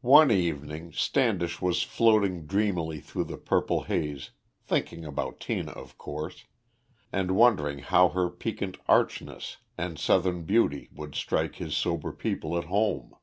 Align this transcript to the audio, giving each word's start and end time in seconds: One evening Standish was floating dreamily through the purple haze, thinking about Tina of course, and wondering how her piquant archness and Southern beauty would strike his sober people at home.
One 0.00 0.32
evening 0.32 0.92
Standish 0.92 1.62
was 1.62 1.84
floating 1.84 2.46
dreamily 2.46 2.98
through 2.98 3.26
the 3.30 3.36
purple 3.36 3.84
haze, 3.84 4.32
thinking 4.64 5.04
about 5.04 5.38
Tina 5.38 5.70
of 5.70 5.96
course, 5.96 6.46
and 7.12 7.36
wondering 7.36 7.78
how 7.78 8.08
her 8.08 8.28
piquant 8.28 8.76
archness 8.88 9.58
and 9.78 10.00
Southern 10.00 10.42
beauty 10.46 10.88
would 10.92 11.14
strike 11.14 11.54
his 11.62 11.76
sober 11.76 12.10
people 12.10 12.58
at 12.58 12.64
home. 12.64 13.14